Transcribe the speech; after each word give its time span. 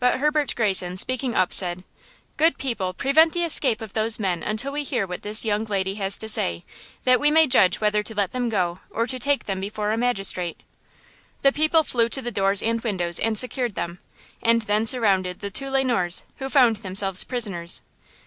But 0.00 0.20
Herbert 0.20 0.52
Greyson, 0.54 0.98
speaking 0.98 1.34
up, 1.34 1.50
said: 1.50 1.82
"Good 2.36 2.58
people, 2.58 2.92
prevent 2.92 3.32
the 3.32 3.42
escape 3.42 3.80
of 3.80 3.94
those 3.94 4.18
men 4.18 4.42
until 4.42 4.70
we 4.72 4.82
hear 4.82 5.06
what 5.06 5.22
this 5.22 5.46
young 5.46 5.64
lady 5.64 5.94
has 5.94 6.18
to 6.18 6.28
say! 6.28 6.62
that 7.04 7.18
we 7.18 7.30
may 7.30 7.46
judge 7.46 7.80
whether 7.80 8.02
to 8.02 8.14
let 8.14 8.32
them 8.32 8.50
go 8.50 8.80
or 8.90 9.06
to 9.06 9.18
take 9.18 9.46
them 9.46 9.60
before 9.62 9.90
a 9.90 9.96
magistrate." 9.96 10.60
The 11.40 11.52
people 11.52 11.84
flew 11.84 12.10
to 12.10 12.20
the 12.20 12.30
doors 12.30 12.62
and 12.62 12.82
windows 12.84 13.18
and 13.18 13.38
secured 13.38 13.74
them, 13.74 13.98
and 14.42 14.60
then 14.60 14.84
surrounded 14.84 15.40
the 15.40 15.50
two 15.50 15.70
Le 15.70 15.82
Noirs, 15.82 16.24
who 16.36 16.50
found 16.50 16.76
themselves 16.76 17.24
prisoners. 17.24 17.80